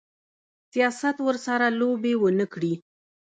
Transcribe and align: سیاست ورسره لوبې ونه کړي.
سیاست 0.71 1.17
ورسره 1.27 1.67
لوبې 1.79 2.13
ونه 2.21 2.45
کړي. 2.53 2.73